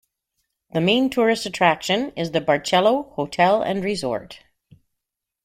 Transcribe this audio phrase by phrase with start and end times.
[0.73, 4.39] The main tourist attraction is the Barcelo Hotel and Resort.